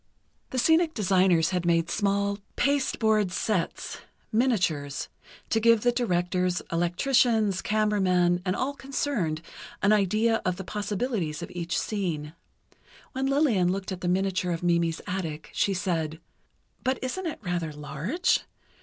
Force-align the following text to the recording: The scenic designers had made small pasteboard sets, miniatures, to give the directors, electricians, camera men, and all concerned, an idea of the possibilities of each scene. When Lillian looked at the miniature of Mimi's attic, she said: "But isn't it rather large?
The 0.49 0.57
scenic 0.57 0.95
designers 0.95 1.51
had 1.51 1.63
made 1.63 1.91
small 1.91 2.39
pasteboard 2.55 3.31
sets, 3.31 3.99
miniatures, 4.31 5.09
to 5.51 5.59
give 5.59 5.81
the 5.81 5.91
directors, 5.91 6.59
electricians, 6.71 7.61
camera 7.61 8.01
men, 8.01 8.41
and 8.43 8.55
all 8.55 8.73
concerned, 8.73 9.43
an 9.83 9.93
idea 9.93 10.41
of 10.43 10.55
the 10.55 10.63
possibilities 10.63 11.43
of 11.43 11.51
each 11.51 11.77
scene. 11.79 12.33
When 13.11 13.27
Lillian 13.27 13.71
looked 13.71 13.91
at 13.91 14.01
the 14.01 14.07
miniature 14.07 14.51
of 14.51 14.63
Mimi's 14.63 15.01
attic, 15.05 15.51
she 15.53 15.75
said: 15.75 16.19
"But 16.83 16.97
isn't 17.03 17.27
it 17.27 17.37
rather 17.43 17.71
large? 17.71 18.39